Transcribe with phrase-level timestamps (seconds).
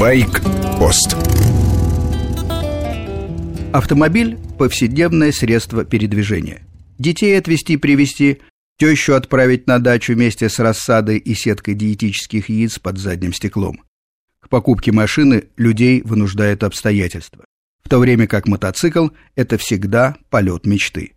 [0.00, 1.14] Байк-пост
[3.74, 6.62] Автомобиль– повседневное средство передвижения.
[6.98, 8.40] Детей отвезти привезти,
[8.78, 13.82] тещу отправить на дачу вместе с рассадой и сеткой диетических яиц под задним стеклом.
[14.40, 17.44] К покупке машины людей вынуждают обстоятельства.
[17.84, 21.12] В то время как мотоцикл– это всегда полет мечты.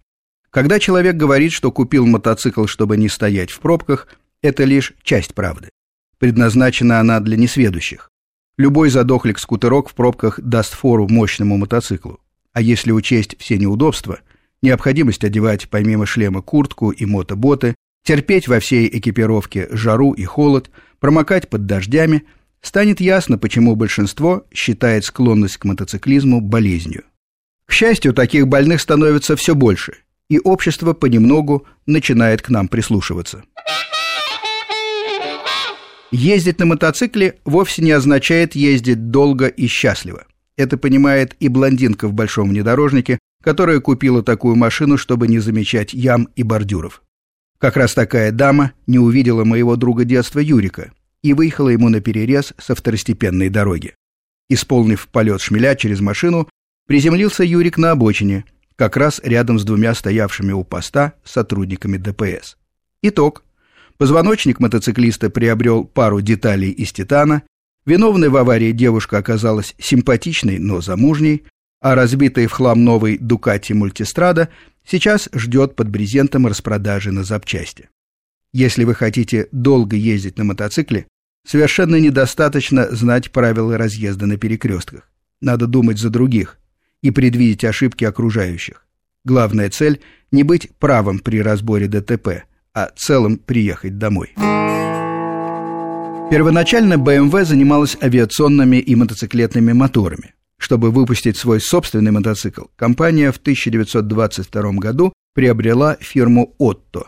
[0.49, 4.09] Когда человек говорит, что купил мотоцикл, чтобы не стоять в пробках,
[4.41, 5.69] это лишь часть правды.
[6.19, 8.09] Предназначена она для несведущих.
[8.57, 12.19] Любой задохлик-скутерок в пробках даст фору мощному мотоциклу.
[12.51, 14.19] А если учесть все неудобства,
[14.61, 21.49] необходимость одевать помимо шлема куртку и мотоботы, терпеть во всей экипировке жару и холод, промокать
[21.49, 22.25] под дождями,
[22.61, 27.05] станет ясно, почему большинство считает склонность к мотоциклизму болезнью.
[27.65, 29.95] К счастью, таких больных становится все больше,
[30.29, 33.43] и общество понемногу начинает к нам прислушиваться.
[36.13, 40.27] Ездить на мотоцикле вовсе не означает ездить долго и счастливо.
[40.55, 46.29] Это понимает и блондинка в большом внедорожнике, которая купила такую машину, чтобы не замечать ям
[46.35, 47.01] и бордюров.
[47.57, 50.91] Как раз такая дама не увидела моего друга детства Юрика
[51.23, 53.95] и выехала ему на перерез со второстепенной дороги.
[54.49, 56.47] Исполнив полет шмеля через машину,
[56.85, 62.55] приземлился Юрик на обочине, как раз рядом с двумя стоявшими у поста сотрудниками ДПС.
[63.01, 63.43] Итог.
[63.97, 67.43] Позвоночник мотоциклиста приобрел пару деталей из титана,
[67.85, 71.43] виновной в аварии девушка оказалась симпатичной, но замужней,
[71.81, 74.49] а разбитый в хлам новый Дукати Мультистрада
[74.85, 77.89] сейчас ждет под брезентом распродажи на запчасти.
[78.51, 81.07] Если вы хотите долго ездить на мотоцикле,
[81.45, 85.09] совершенно недостаточно знать правила разъезда на перекрестках.
[85.41, 86.57] Надо думать за других,
[87.01, 88.87] и предвидеть ошибки окружающих.
[89.25, 94.33] Главная цель– не быть правым при разборе ДТП, а целым приехать домой.
[96.31, 100.33] Первоначально BMW занималась авиационными и мотоциклетными моторами.
[100.57, 107.07] Чтобы выпустить свой собственный мотоцикл, компания в 1922 году приобрела фирму Otto.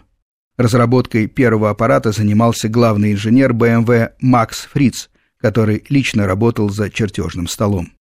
[0.57, 7.93] Разработкой первого аппарата занимался главный инженер BMW Макс Фриц, который лично работал за чертежным столом.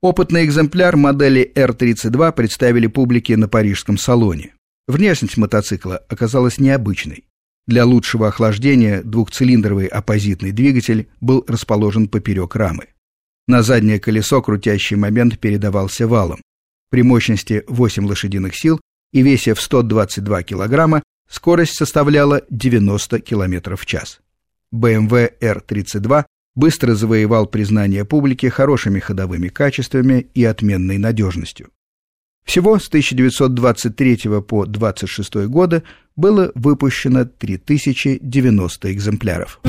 [0.00, 4.54] Опытный экземпляр модели R32 представили публике на парижском салоне.
[4.90, 7.24] Внешность мотоцикла оказалась необычной.
[7.68, 12.88] Для лучшего охлаждения двухцилиндровый оппозитный двигатель был расположен поперек рамы.
[13.46, 16.42] На заднее колесо крутящий момент передавался валом.
[16.90, 18.80] При мощности 8 лошадиных сил
[19.12, 24.20] и весе в 122 килограмма скорость составляла 90 км в час.
[24.74, 26.24] BMW R32
[26.56, 31.70] быстро завоевал признание публики хорошими ходовыми качествами и отменной надежностью.
[32.44, 35.82] Всего с 1923 по 26 годы
[36.16, 39.60] было выпущено 3090 экземпляров.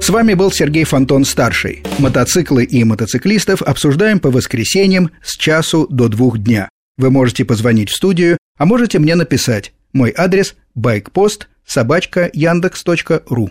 [0.00, 1.84] С вами был Сергей Фонтон-старший.
[1.98, 6.68] Мотоциклы и мотоциклистов обсуждаем по воскресеньям с часу до двух дня.
[6.96, 9.72] Вы можете позвонить в студию, а можете мне написать.
[9.92, 13.50] Мой адрес– байкпост собачка яндекс.ру.